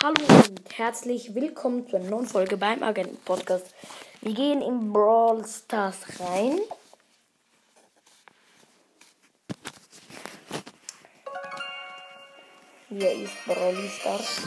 [0.00, 3.66] Hallo und herzlich willkommen zu einer neuen Folge beim Agenten Podcast.
[4.20, 6.60] Wir gehen in Brawl Stars rein.
[12.90, 14.42] Hier ist Brawl Stars.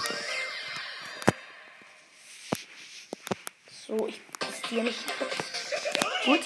[3.86, 5.00] So, ich passiere nicht.
[6.24, 6.42] Gut.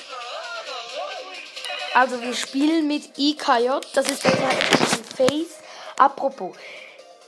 [1.94, 3.70] Also wir spielen mit IKJ.
[3.94, 5.60] Das ist der Face.
[5.96, 6.58] Apropos,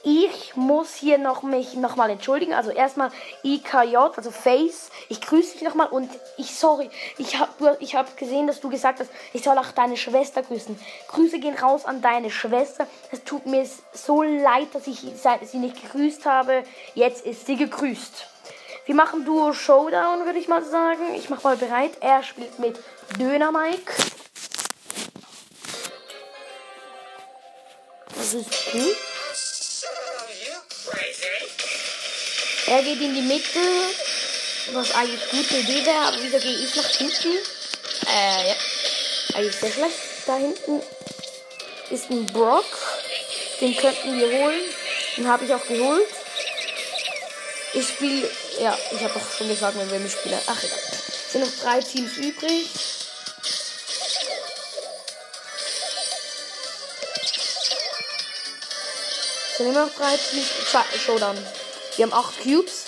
[0.03, 2.53] ich muss hier noch mich nochmal entschuldigen.
[2.53, 3.11] Also erstmal
[3.43, 4.89] IKJ, also Face.
[5.09, 8.99] Ich grüße dich nochmal und ich, sorry, ich habe ich hab gesehen, dass du gesagt
[8.99, 10.79] hast, ich soll auch deine Schwester grüßen.
[11.09, 12.87] Grüße gehen raus an deine Schwester.
[13.11, 16.63] Es tut mir so leid, dass ich sie nicht gegrüßt habe.
[16.93, 18.27] Jetzt ist sie gegrüßt.
[18.85, 21.13] Wir machen Duo Showdown, würde ich mal sagen.
[21.15, 21.91] Ich mache mal bereit.
[21.99, 22.79] Er spielt mit
[23.19, 23.93] Döner Mike.
[28.15, 29.06] Das ist gut.
[32.67, 33.59] Er geht in die Mitte,
[34.73, 37.37] was eigentlich eine gute Idee wäre, aber wieso gehe ich nach hinten?
[38.07, 38.55] Äh, ja.
[39.35, 39.95] Eigentlich sehr schlecht.
[40.25, 40.81] Da hinten
[41.89, 42.65] ist ein Brock.
[43.61, 44.61] Den könnten wir holen.
[45.15, 46.07] Den habe ich auch geholt.
[47.73, 50.39] Ich spiele, ja, ich habe doch schon gesagt, wenn wir mitspielen.
[50.47, 50.79] Ach egal.
[51.31, 52.67] Sind noch drei Teams übrig.
[59.55, 60.47] Sind immer noch drei Teams.
[61.05, 61.37] Showdown.
[61.97, 62.85] Wir haben acht Cubes.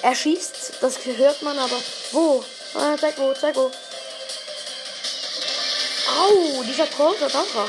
[0.00, 1.76] Er schießt, das hört man aber.
[2.12, 2.44] Wo?
[2.74, 3.68] Ah, zeig wo, zeig wo.
[6.20, 7.68] Au, dieser Tor wird einfach.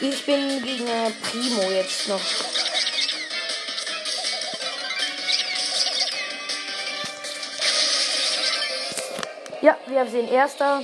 [0.00, 2.20] Ich bin gegen äh, Primo jetzt noch.
[9.60, 10.82] Ja, wir haben den erster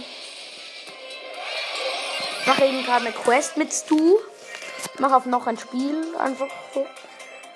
[2.51, 4.19] mache eben gerade eine Quest mit Stu.
[4.99, 6.85] Mache auf noch ein Spiel einfach so.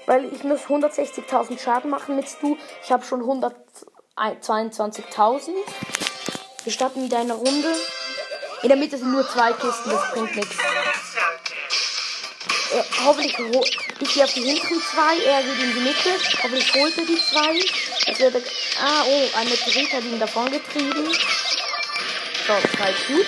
[0.07, 2.57] Weil ich muss 160.000 Schaden machen mit Stu.
[2.85, 5.51] Ich habe schon 122.000.
[6.63, 7.75] Wir starten wieder eine Runde.
[8.63, 10.57] In der Mitte sind nur zwei Kisten, das bringt nichts.
[12.73, 13.37] Äh, hoffentlich
[14.01, 16.11] ich gehe auf die hinteren zwei, er geht in die Mitte.
[16.41, 17.59] Hoffentlich holt er die zwei.
[18.07, 18.37] Das wird,
[18.81, 21.13] ah, oh, ein Meteorit hat ihn davon getrieben.
[22.47, 23.27] So, das war gut.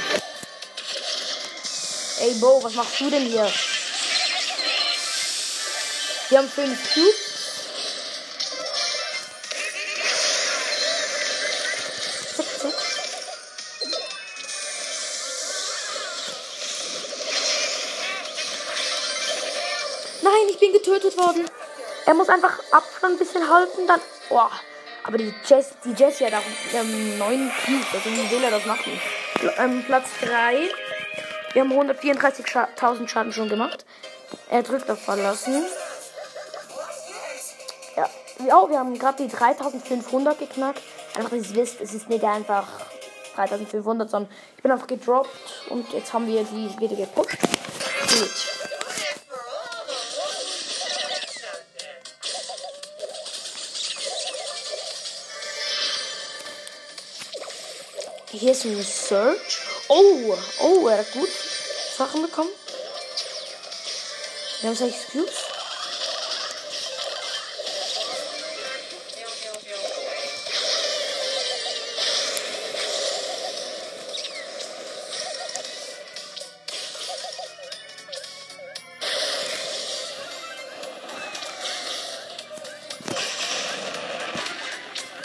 [2.19, 3.47] Ey, Bo, was machst du denn hier?
[6.31, 7.15] Wir haben fünf Cubes.
[12.37, 12.73] Zack, zack.
[20.23, 21.45] Nein, ich bin getötet worden.
[22.07, 24.01] Er muss einfach Abstand ein bisschen halten, dann.
[24.31, 24.51] Boah.
[25.05, 27.87] Aber die Jess, die Jessie hat auch ähm, neun Cubes.
[27.93, 29.01] Also wie will er das machen?
[29.59, 30.71] Ähm, Platz 3.
[31.57, 33.87] Wir haben 134.000 Schaden schon gemacht.
[34.51, 35.65] Er drückt auf Verlassen.
[37.97, 38.11] Ja,
[38.47, 40.83] ja wir haben gerade die 3500 geknackt.
[41.15, 42.69] Einfach, dass ihr wisst, es ist nicht einfach
[43.37, 45.31] 3500, sondern ich bin einfach gedroppt
[45.71, 47.39] und jetzt haben wir die wieder gepusht.
[47.41, 48.57] Gut.
[58.33, 59.67] Hier ist ein Search.
[59.89, 61.26] Oh, oh, er hat gut
[61.97, 62.51] Sachen bekommen.
[64.61, 65.33] Wir haben 6 Cubes.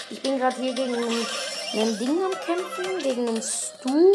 [0.10, 4.14] Ich bin gerade hier gegen ein Ding am Kämpfen, gegen einen Stu.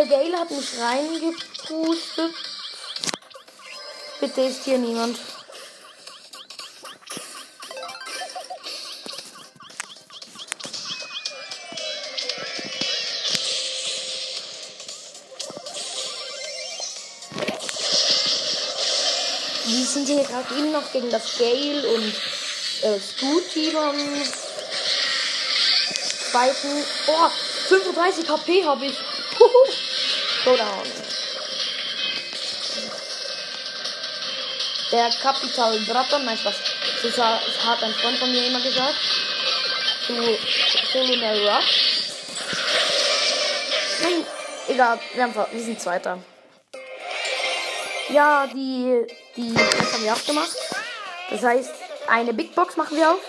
[0.00, 2.34] Der Gale hat mich reingepustet.
[4.18, 5.18] Bitte ist hier niemand.
[19.66, 22.14] Wir sind hier gerade eben noch gegen das Gale und
[22.84, 22.98] äh,
[23.76, 24.22] am
[26.30, 26.84] zweiten.
[27.06, 27.28] Oh,
[27.68, 28.96] 35 HP habe ich.
[30.42, 30.82] Showdown.
[34.90, 36.56] Der Kapital Braton, nein, was?
[37.02, 38.96] Das hat ein Freund von mir immer gesagt.
[40.06, 40.14] Zu
[40.92, 42.00] Colonel Rush.
[44.02, 44.26] Nein,
[44.68, 46.18] egal, wir, haben, wir sind Zweiter.
[48.08, 49.06] Ja, die,
[49.36, 50.56] die, das haben wir auch gemacht.
[51.30, 51.70] Das heißt,
[52.08, 53.20] eine Big Box machen wir auf.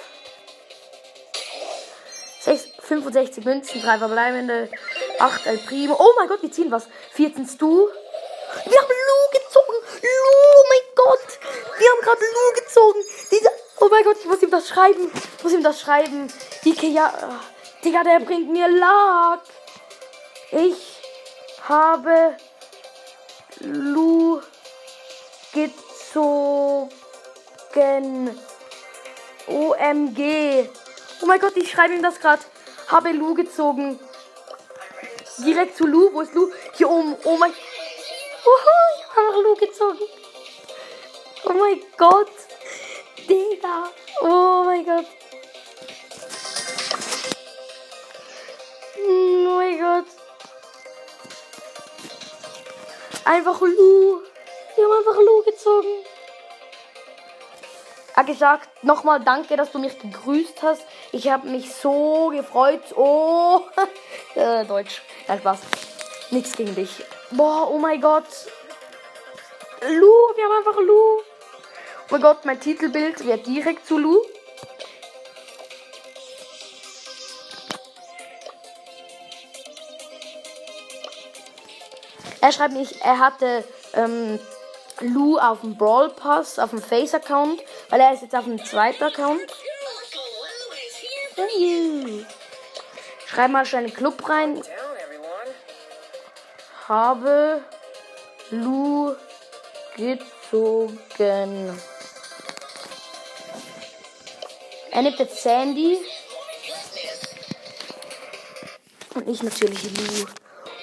[2.40, 4.70] 6, 65 Münzen, 3 verbleibende,
[5.22, 5.96] 8 El Primo.
[6.00, 6.88] Oh mein Gott, wir ziehen was.
[7.14, 7.88] 14 Stu.
[8.66, 9.78] Wir haben Lu gezogen.
[10.02, 11.40] Lu, mein Gott.
[11.78, 13.00] Wir haben gerade Lu gezogen.
[13.30, 15.12] Dieser, oh mein Gott, ich muss ihm das schreiben.
[15.38, 16.32] Ich muss ihm das schreiben.
[16.66, 17.40] Ikea,
[17.84, 19.42] Digga, der bringt mir Lack.
[20.52, 21.00] Ich
[21.68, 22.36] habe
[23.60, 24.42] Lu
[25.54, 26.90] gezogen.
[29.48, 30.70] OMG.
[31.22, 32.42] Oh mein Gott, ich schreibe ihm das gerade.
[32.88, 34.00] Habe Lu gezogen.
[35.38, 36.10] Direkt zu Lu.
[36.14, 36.52] Wo ist Lu?
[36.74, 37.16] Hier oben.
[37.24, 37.52] Oh mein.
[37.52, 40.00] Uhu, ich habe Lu gezogen.
[41.46, 42.32] Oh mein Gott.
[43.28, 43.90] Digga.
[44.22, 45.06] Oh mein Gott.
[48.98, 50.06] Oh mein Gott.
[53.26, 54.22] Einfach Lu.
[54.76, 56.06] Wir haben einfach Lu gezogen.
[58.14, 60.86] Er hat gesagt, nochmal danke, dass du mich gegrüßt hast.
[61.12, 62.82] Ich habe mich so gefreut.
[62.96, 63.62] Oh,
[64.36, 65.02] äh, Deutsch.
[65.28, 65.60] Nein, Spaß.
[66.32, 67.04] Nichts gegen dich.
[67.32, 68.26] Boah, oh mein Gott.
[69.82, 70.94] Lu, wir haben einfach Lu.
[70.94, 71.22] Oh
[72.12, 74.22] mein Gott, mein Titelbild wird direkt zu Lu.
[82.42, 83.64] Er schreibt nicht, er hatte
[83.94, 84.40] ähm,
[85.00, 89.04] Lu auf dem Brawl Pass, auf dem Face-Account, weil er ist jetzt auf dem zweiten
[89.04, 89.42] Account.
[93.32, 94.62] Schreib mal schnell einen Club rein.
[96.90, 97.64] Habe
[98.50, 99.16] Lu
[99.96, 101.80] gezogen.
[104.92, 105.98] Er nimmt jetzt Sandy.
[109.14, 110.26] Und ich natürlich Lu.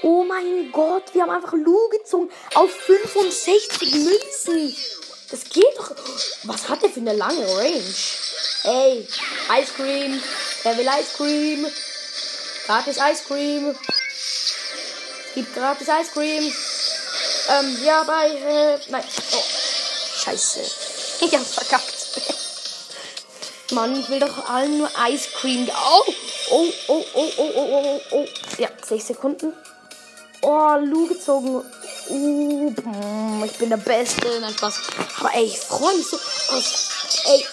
[0.02, 2.30] Oh mein Gott, wir haben einfach Lu gezogen.
[2.54, 4.74] Auf 65 Münzen.
[5.30, 5.90] Das geht doch.
[6.44, 7.94] Was hat der für eine lange Range?
[8.64, 9.06] Ey,
[9.60, 10.22] Ice Cream.
[10.62, 11.66] Wer will Ice Cream?
[12.68, 13.74] Gratis Ice Cream.
[15.34, 16.52] Gibt gratis Ice Cream.
[17.48, 19.04] Ähm, ja, bei, äh, nein.
[19.32, 19.42] Oh,
[20.22, 20.60] scheiße.
[21.20, 21.94] Ich hab's verkackt.
[23.72, 25.68] Mann, ich will doch allen nur Ice Cream.
[25.68, 26.12] Oh,
[26.50, 28.26] oh, oh, oh, oh, oh, oh, oh.
[28.58, 29.54] Ja, 6 Sekunden.
[30.42, 31.64] Oh, Lu gezogen.
[32.10, 34.40] Uh, ich bin der Beste.
[34.40, 34.74] Nein, Spaß.
[35.20, 36.16] Aber ey, ich freue mich so.
[36.16, 36.90] Aus.
[37.24, 37.46] Ey,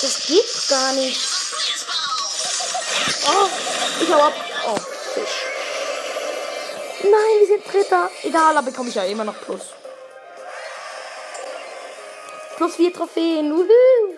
[0.00, 1.35] das geht gar nicht.
[3.28, 3.48] Oh,
[4.00, 4.32] ich hau ab.
[4.68, 4.76] Oh,
[5.14, 5.46] Fisch.
[7.02, 8.10] Nein, wir sind Dritter.
[8.22, 9.62] Egal, da bekomme ich ja immer noch Plus.
[12.56, 13.52] Plus vier Trophäen.
[13.52, 14.14] Woohoo.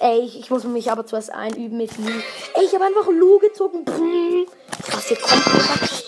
[0.00, 2.10] Ey, ich, ich muss mich aber zuerst einüben mit Lu.
[2.54, 3.84] Ey, ich habe einfach Lu gezogen.
[3.84, 5.44] Krass, hier kommt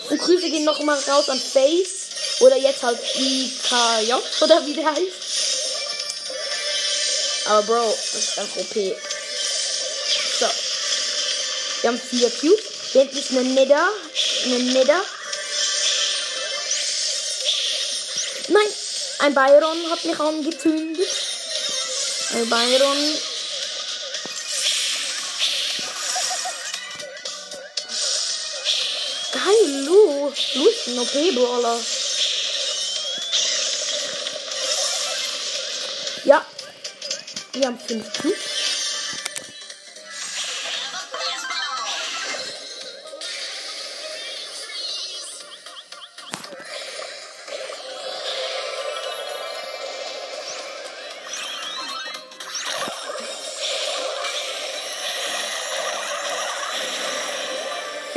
[0.09, 2.39] Und Grüße gehen noch mal raus an Face.
[2.41, 5.61] Oder jetzt halt IKJ, oder wie der heißt.
[7.49, 8.75] Aber Bro, das ist einfach OP.
[11.81, 12.91] Wir haben vier Cubes.
[12.91, 13.89] Hinten ist eine Nether.
[14.45, 15.01] Eine Nether.
[18.49, 18.67] Nein!
[19.19, 21.09] Ein Byron hat mich angezündet.
[22.33, 23.17] Ein Byron
[29.31, 30.31] Geil, Lu.
[30.55, 31.79] Lu ist ein OP-Brawler.
[36.25, 36.45] Ja.
[37.53, 38.50] Wir haben fünf Cubes.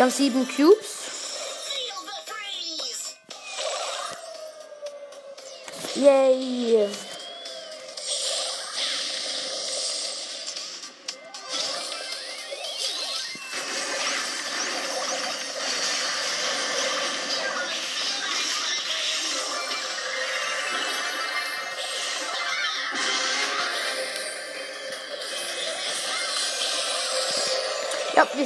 [0.04, 0.98] Wir haben sieben Cubes.
[5.94, 6.90] Yay.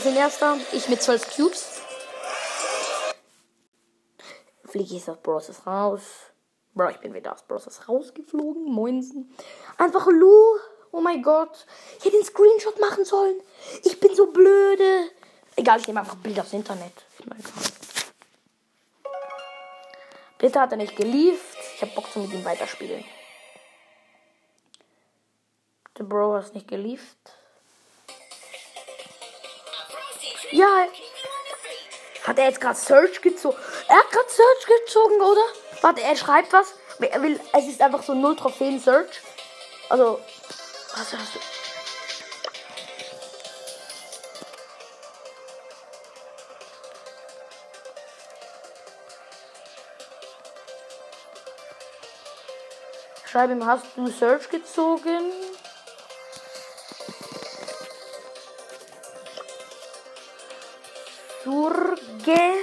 [0.09, 0.57] Wir sind erster.
[0.73, 1.83] Ich mit 12 Cubes.
[4.65, 5.67] Fliege ich aus Bros.
[5.67, 6.01] raus.
[6.73, 7.69] Bro, ich bin wieder aus Bros.
[7.87, 8.65] rausgeflogen.
[8.73, 9.37] Moinsen.
[9.77, 10.33] Einfach Lu.
[10.93, 11.67] Oh mein Gott.
[11.99, 13.39] Ich hätte den Screenshot machen sollen.
[13.85, 15.11] Ich bin so blöde.
[15.57, 17.05] Egal, ich nehme einfach Bilder aus Internet.
[20.39, 21.59] Bitte hat er nicht gelieft.
[21.77, 23.05] Ich habe Bock zu mit ihm weiterspielen.
[25.99, 27.38] Der Bro hat nicht gelieft.
[30.53, 30.87] Ja.
[32.25, 33.57] Hat er jetzt gerade Search gezogen?
[33.89, 35.43] Er hat gerade Search gezogen, oder?
[35.81, 36.75] Warte, er schreibt was.
[37.01, 39.21] Er will, es ist einfach so null Trophäen Search.
[39.89, 40.21] Also,
[40.95, 41.39] was hast du?
[53.31, 55.31] Schreib ihm, hast du Search gezogen?
[61.69, 62.55] Surge.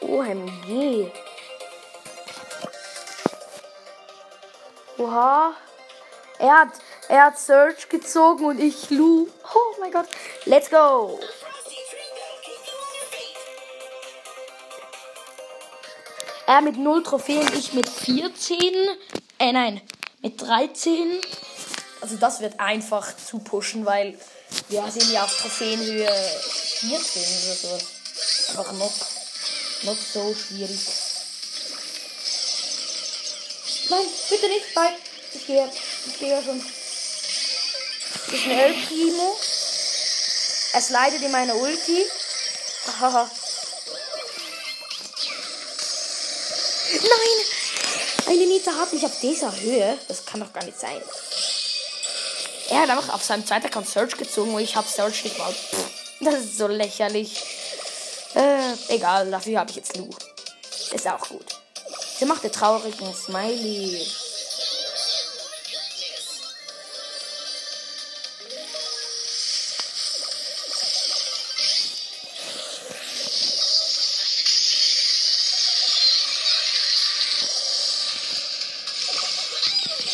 [0.00, 1.10] OMG.
[4.98, 5.54] Oha.
[6.38, 6.68] Er hat,
[7.08, 9.28] er hat Search gezogen und ich Lu.
[9.54, 10.06] Oh mein Gott.
[10.44, 11.18] Let's go.
[16.46, 18.58] Er mit 0 Trophäen, ich mit 14.
[19.38, 19.80] Äh, nein,
[20.22, 21.20] mit 13.
[22.00, 24.16] Also das wird einfach zu pushen, weil
[24.68, 26.10] wir sind ja auf Trophäenhöhe
[26.80, 27.84] 14 oder sowas.
[28.48, 28.92] Einfach noch,
[29.82, 30.80] noch so schwierig.
[33.88, 34.96] Nein, bitte nicht, bye.
[35.34, 35.70] Ich gehe,
[36.06, 36.60] ich gehe ja schon.
[38.50, 39.38] El Primo.
[40.72, 42.04] Es leidet in meiner Ulti.
[43.00, 43.30] Haha.
[46.92, 47.46] Nein!
[48.26, 49.98] Eine Nita hat mich auf dieser Höhe.
[50.08, 51.00] Das kann doch gar nicht sein.
[52.68, 55.52] Er hat einfach auf seinem zweiten Account Search gezogen und ich habe Search nicht mal.
[55.52, 57.42] Pff, das ist so lächerlich.
[58.34, 60.10] Äh, egal, dafür habe ich jetzt Lu.
[60.92, 61.46] Ist auch gut.
[62.18, 64.06] Sie macht den traurigen Smiley.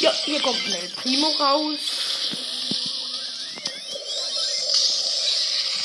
[0.00, 1.91] Ja, hier kommt ein Primo raus.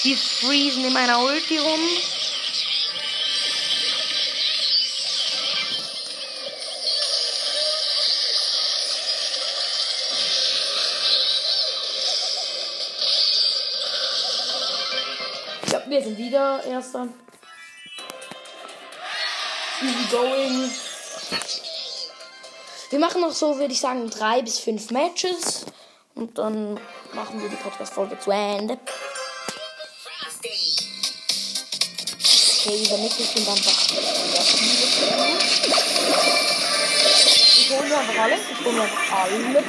[0.03, 1.79] Die freezen in meiner Ulti rum.
[15.71, 17.07] Ja, wir sind wieder Erster.
[19.81, 20.71] Easy going.
[22.89, 25.65] Wir machen noch so, würde ich sagen, drei bis fünf Matches.
[26.15, 26.79] Und dann
[27.13, 28.79] machen wir die Podcast-Folge zu Ende.
[32.67, 35.37] Okay, über Mitte sind einfach sehr viele Spieler.
[37.59, 38.39] Ich hole mir einfach alles.
[38.51, 39.63] Ich hole mir einfach alle.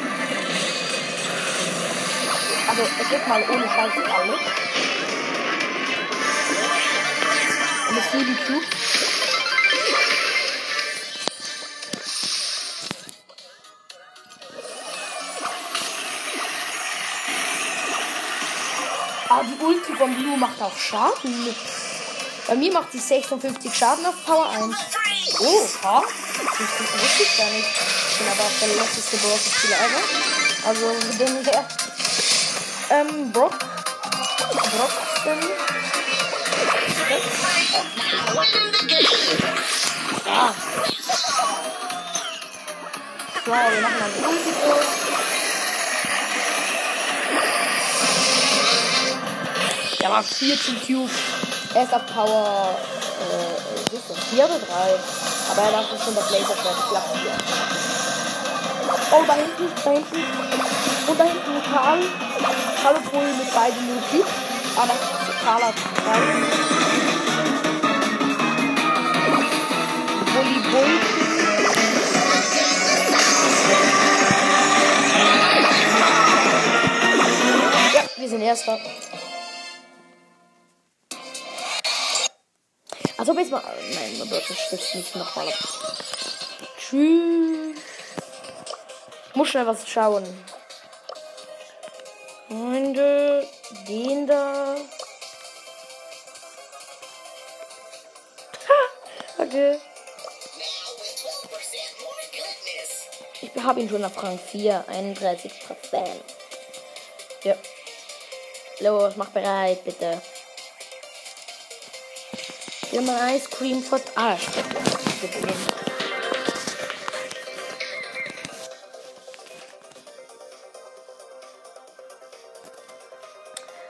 [2.69, 4.41] Also, es wird mal ohne Scheiß alles.
[7.89, 8.67] Und es fliegen Cubes.
[19.29, 21.55] Ah, die Ulti von Blue macht auch Schaden.
[22.49, 24.75] Bei mir macht sie 56 Schaden auf Power 1.
[25.41, 26.03] Oh, ha?
[26.03, 27.69] Das wusste ich gar nicht.
[28.11, 30.03] Ich bin aber auch der letzte Brawler-Spieler ever.
[30.67, 31.69] Also, mit dem der.
[32.89, 33.53] Ähm, Brock.
[33.53, 35.39] Brockton.
[40.27, 40.55] Ah.
[43.45, 44.87] So, wir machen die Ulti durch.
[50.01, 51.11] Der war 14 Cube.
[51.75, 52.75] Er ist auf Power
[53.21, 54.65] äh, ist das 4 oder 3.
[55.51, 57.31] Aber er darf schon das Laserschwert Platz 4.
[59.11, 60.17] Oh, da hinten, da hinten.
[61.07, 62.01] Und da hinten Karl.
[62.83, 63.79] Karl Bull mit beiden.
[64.77, 64.97] Ah, nein,
[65.45, 66.21] Karl hat drei.
[70.33, 70.91] Bulli Bull.
[77.95, 78.79] Ja, wir sind Erster.
[83.29, 83.63] Also bis mal.
[83.93, 85.55] Nein, man wird stützt nicht nochmal ab.
[86.79, 87.77] Tschüss.
[89.35, 90.25] Muss schnell was schauen.
[92.49, 93.47] Freunde,
[93.87, 94.77] den da.
[98.67, 99.79] Ha, okay.
[103.43, 106.25] Ich habe ihn schon auf Rang 4, 31 Prozent.
[107.45, 107.57] Ja.
[108.81, 110.23] Los, mach bereit, bitte.
[112.91, 114.37] Wir mal Ice Cream for Ah,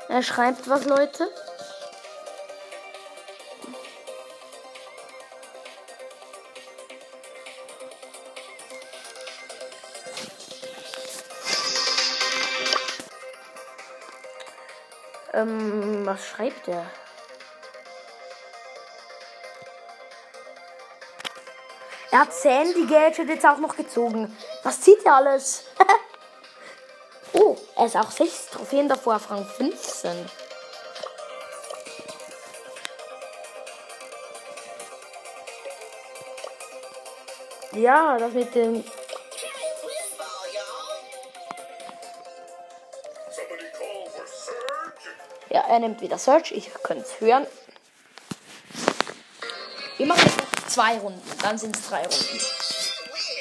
[0.09, 1.31] Er schreibt was, Leute.
[15.35, 16.91] Ähm, was schreibt der?
[22.11, 24.35] Er hat Sandy Gadget jetzt auch noch gezogen.
[24.63, 25.65] Was zieht er alles?
[27.35, 30.31] oh, er ist auch 6 Trophäen davor auf Rang 15.
[37.73, 38.83] Ja, das mit dem.
[45.51, 46.53] Ja, er nimmt wieder Search.
[46.53, 47.47] Ich könnte es hören.
[49.99, 51.21] Wir machen jetzt zwei Runden.
[51.43, 52.41] Dann sind es drei Runden.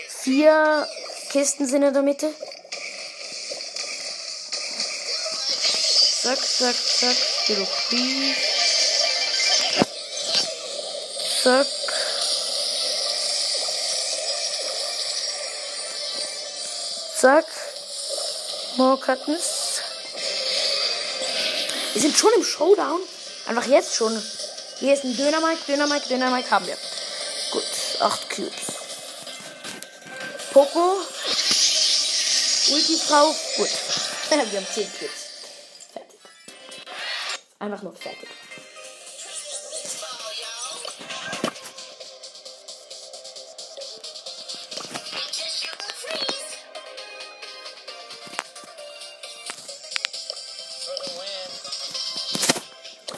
[0.10, 0.88] Vier
[1.30, 2.34] Kisten sind in der Mitte.
[6.22, 7.16] Zack, zack, zack.
[7.88, 8.34] Free.
[11.44, 11.68] Zack.
[17.16, 17.46] Zack.
[18.76, 19.82] More Cuttons.
[21.94, 23.00] Wir sind schon im Showdown.
[23.48, 24.22] Einfach jetzt schon.
[24.80, 26.78] Hier ist ein Dönermike, Dönermike, Dönermike haben wir.
[27.98, 28.54] Gut, 8 Cubes.
[30.52, 30.98] Poco.
[32.70, 33.36] Ulti drauf.
[33.58, 33.70] Gut.
[34.30, 35.12] wir haben 10 Cubes.
[35.94, 36.20] Fertig.
[37.60, 38.30] Einfach nur fertig.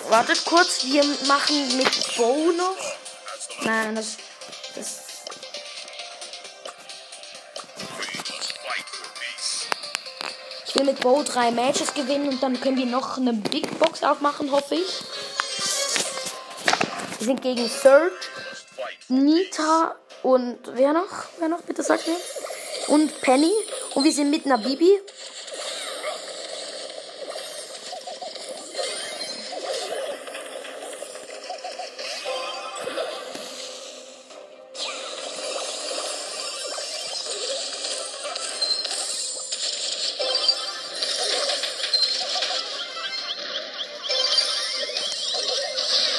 [0.09, 2.75] Wartet kurz, wir machen mit Bo noch.
[3.61, 4.17] Nein, das
[10.79, 14.51] will mit Bo drei Matches gewinnen und dann können wir noch eine Big Box aufmachen,
[14.51, 15.01] hoffe ich.
[17.19, 18.13] Wir sind gegen Surge,
[19.09, 21.25] Nita und wer noch?
[21.39, 21.61] Wer noch?
[21.61, 22.15] Bitte sag mir.
[22.87, 23.51] Und Penny.
[23.95, 24.99] Und wir sind mit einer Bibi.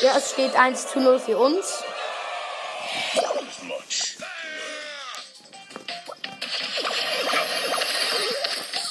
[0.01, 1.83] Ja, es steht 1 zu 0 für uns.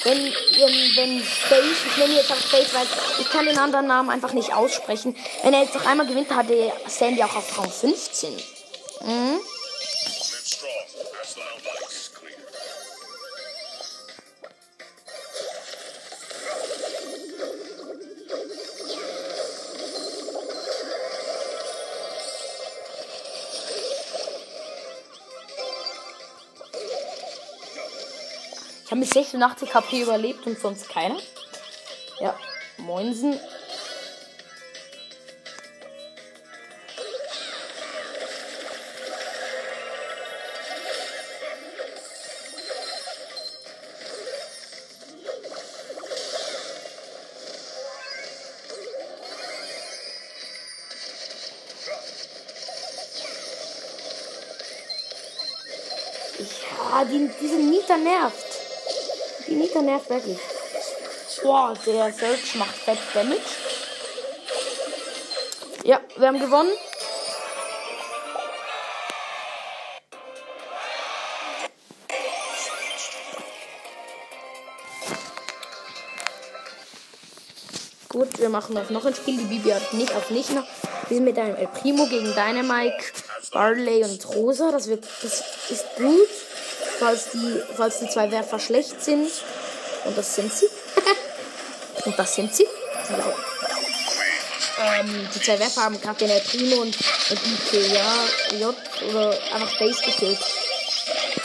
[0.04, 2.86] Wenn, wenn, wenn Face, ich nenne jetzt auch Face, weil
[3.18, 5.16] ich kann den anderen Namen einfach nicht aussprechen.
[5.42, 8.32] Wenn er jetzt noch einmal gewinnt, hat der Sandy auch auf Rang 15.
[9.02, 9.40] Mhm.
[29.30, 31.16] 86 HP überlebt und sonst keiner.
[32.20, 32.34] Ja,
[32.78, 33.38] Moinsen.
[56.92, 58.49] Ja, die, diese Nita nervt.
[59.50, 60.38] Die Nita nervt wirklich.
[61.42, 63.40] Boah, der Search macht fett Damage.
[65.82, 66.70] Ja, wir haben gewonnen.
[78.08, 79.36] Gut, wir machen das noch ein Spiel.
[79.36, 80.66] Die Bibi hat nicht auf nicht noch.
[81.08, 83.02] Wir sind mit einem El Primo gegen Dynamike,
[83.50, 84.70] Barley und Rosa.
[84.70, 86.28] Das, wird, das ist gut,
[87.00, 89.30] falls die, falls die zwei Werfer schlecht sind.
[90.04, 90.68] Und das sind sie.
[92.04, 92.66] und das sind sie.
[93.10, 93.34] Ja.
[94.82, 97.40] Ähm, die zwei Werfer haben gerade den Primo und, und
[97.72, 98.14] IKEA
[98.58, 98.74] J
[99.08, 100.38] oder einfach Base gekillt.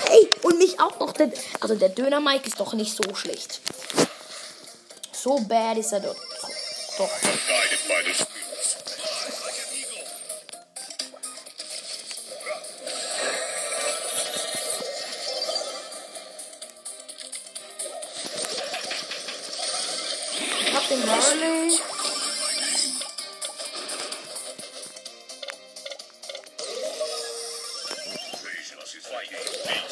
[0.09, 1.13] Hey, und mich auch noch.
[1.13, 3.59] Der, also der Döner Mike ist doch nicht so schlecht.
[5.11, 6.17] So bad ist er dort.
[6.97, 7.09] Doch.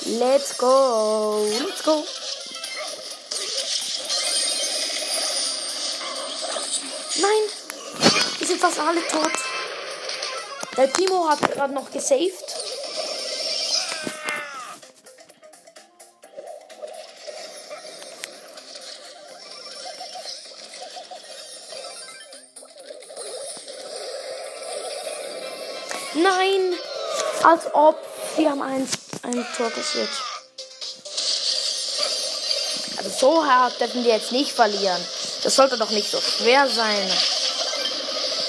[0.06, 1.48] Let's go.
[1.60, 2.04] Let's go.
[7.22, 7.44] Nein.
[8.40, 9.32] Die sind fast alle tot.
[10.76, 12.34] Der Timo hat gerade noch gesaved.
[26.16, 26.78] Nein,
[27.44, 27.98] als ob
[28.38, 30.10] wir haben eins ein Tor kassiert.
[32.98, 35.04] Also so hart dürfen wir jetzt nicht verlieren.
[35.44, 37.12] Das sollte doch nicht so schwer sein.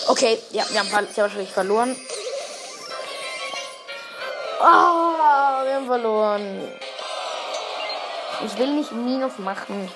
[0.07, 1.97] Okay, ja, wir haben sehr wahrscheinlich verloren.
[4.61, 6.73] Ah, wir haben verloren.
[8.47, 9.91] Ich will nicht Minus machen.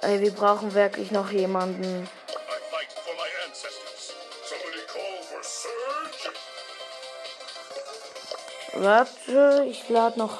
[0.00, 2.08] Ey, wir brauchen wirklich noch jemanden.
[8.74, 10.38] Warte, ich lade noch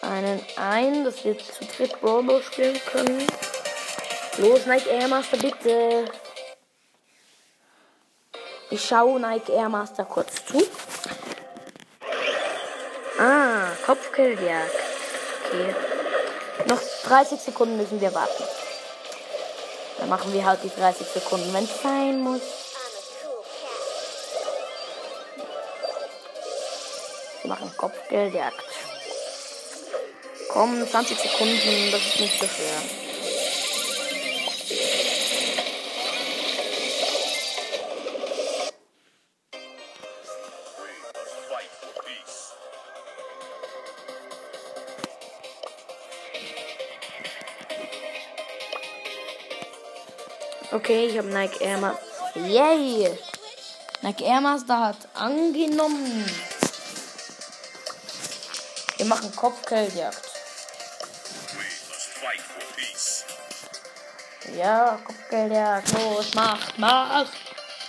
[0.00, 3.26] einen ein, dass wir zu dritt Brawl spielen können.
[4.38, 6.06] Los, Nike Air Master, bitte.
[8.70, 10.66] Ich schaue Nike Air Master kurz zu.
[13.18, 14.74] Ah, Kopfkilljagd.
[15.46, 15.74] Okay.
[16.66, 18.44] Noch 30 Sekunden müssen wir warten.
[19.98, 22.63] Dann machen wir halt die 30 Sekunden, wenn es sein muss.
[27.44, 28.64] Wir machen Kopfgeldjagd.
[30.48, 32.80] Komm, 20 Sekunden, das ist nicht so schwer.
[50.72, 51.98] Okay, ich habe Nike Air.
[52.36, 53.10] Yay!
[54.00, 56.24] Nike Air Master hat angenommen.
[59.04, 60.18] Wir machen Kopfgeldjagd.
[64.56, 65.92] Ja, Kopfgeldjagd.
[65.92, 67.28] Los, mach, mach.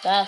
[0.04, 0.28] Das.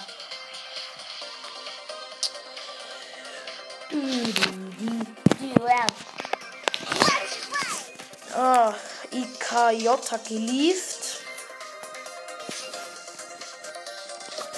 [8.37, 8.73] Oh,
[9.11, 9.89] IKJ
[10.25, 11.19] geliefert.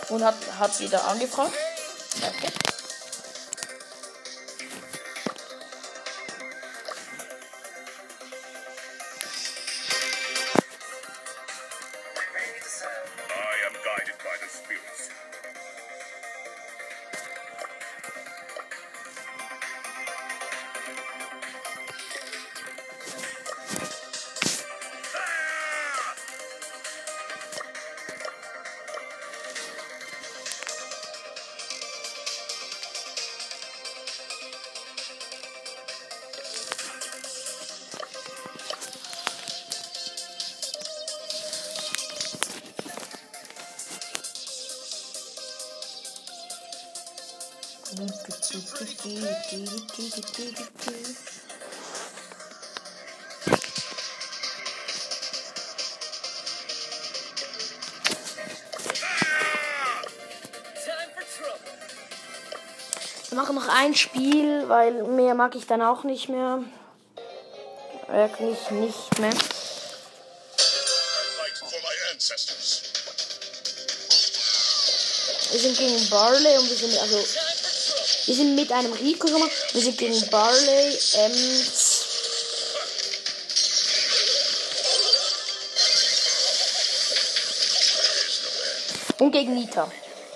[0.10, 1.54] Und hat, hat wieder angefragt.
[2.22, 2.54] Danke.
[47.92, 48.06] Wir
[63.36, 66.60] machen noch ein Spiel, weil mehr mag ich dann auch nicht mehr.
[68.08, 69.34] Wirklich nicht mehr.
[75.52, 77.49] Wir sind gegen Barley und wir sind also
[78.30, 79.50] wir sind mit einem Rico gemacht.
[79.74, 82.06] Wir sind gegen Barley, Ems.
[89.18, 89.92] Und gegen Nita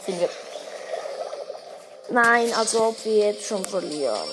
[0.07, 0.29] sind wir.
[2.09, 4.27] Nein, als ob wir jetzt schon verlieren.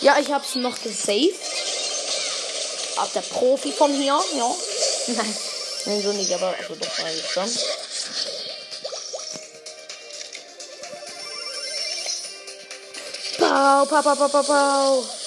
[0.00, 1.34] Ja, ich hab's noch gesaved.
[2.96, 4.54] Auch der Profi von hier, ja.
[5.08, 5.36] Nein.
[5.86, 7.48] Nein, so nicht, aber also doch eigentlich schon.
[13.38, 15.19] Pau, pau, pau, pau, pau, pau.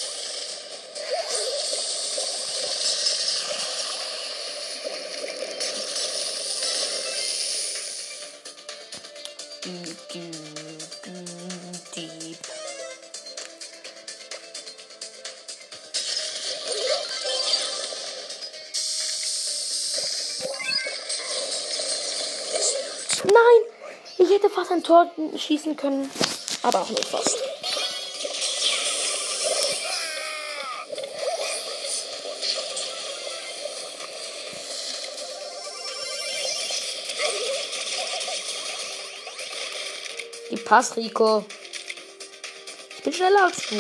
[24.84, 26.10] Tor schießen können,
[26.64, 27.44] aber auch nur fast.
[40.74, 41.46] Pass, Rico.
[42.98, 43.76] Ich bin schneller als du.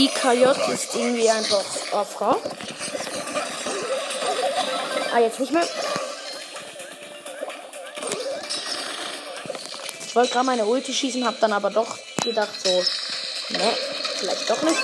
[0.00, 2.22] IKJ ist irgendwie einfach AFK.
[5.12, 5.66] Ah, jetzt nicht mehr.
[10.06, 12.70] Ich wollte gerade meine Ulti schießen, hab dann aber doch gedacht so,
[13.50, 13.72] ne,
[14.18, 14.78] vielleicht doch nicht.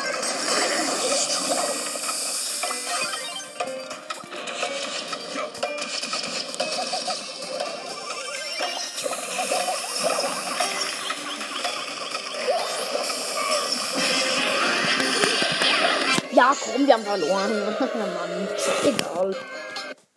[16.86, 17.50] Wir haben verloren.
[17.80, 18.48] ja, Mann.
[18.84, 19.36] Egal.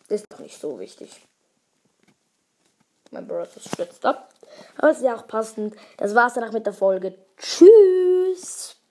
[0.08, 1.10] Ist doch nicht so wichtig.
[3.12, 4.30] Mein Brother stürzt ab.
[4.78, 5.76] Aber es ist ja auch passend.
[5.98, 7.16] Das war's danach mit der Folge.
[7.38, 8.59] Tschüss.